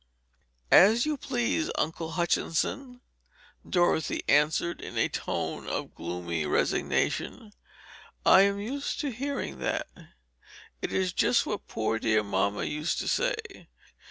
"As 0.71 1.05
you 1.05 1.15
please, 1.15 1.69
Uncle 1.75 2.13
Hutchinson," 2.13 3.01
Dorothy 3.69 4.23
answered, 4.27 4.81
in 4.81 4.97
a 4.97 5.07
tone 5.09 5.67
of 5.67 5.93
gloomy 5.93 6.43
resignation. 6.47 7.53
"I 8.25 8.41
am 8.41 8.59
used 8.59 8.99
to 9.01 9.11
hearing 9.11 9.59
that. 9.59 9.85
It 10.81 10.91
is 10.91 11.13
just 11.13 11.45
what 11.45 11.67
poor 11.67 11.99
dear 11.99 12.23
mamma 12.23 12.63
used 12.63 12.97
to 12.97 13.07
say. 13.07 13.67